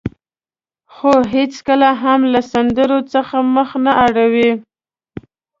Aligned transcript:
خو 0.93 1.11
هېڅکله 1.33 1.89
هم 2.03 2.19
له 2.33 2.39
سندرو 2.51 2.99
څخه 3.13 3.35
مخ 3.55 3.69
نه 3.85 3.91
اړوي. 4.05 4.49